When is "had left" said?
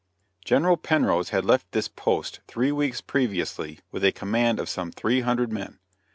1.29-1.73